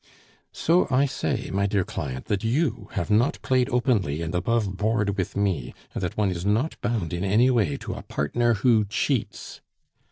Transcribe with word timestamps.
"So 0.51 0.87
I 0.89 1.05
say, 1.05 1.51
my 1.53 1.67
dear 1.67 1.83
client, 1.85 2.25
that 2.25 2.43
you 2.43 2.89
have 2.93 3.11
not 3.11 3.39
played 3.43 3.69
openly 3.69 4.23
and 4.23 4.33
above 4.33 4.75
board 4.75 5.15
with 5.15 5.35
me, 5.37 5.75
and 5.93 6.01
that 6.01 6.17
one 6.17 6.31
is 6.31 6.43
not 6.43 6.81
bound 6.81 7.13
in 7.13 7.23
any 7.23 7.51
way 7.51 7.77
to 7.77 7.93
a 7.93 8.01
partner 8.01 8.55
who 8.55 8.85
cheats." 8.85 9.61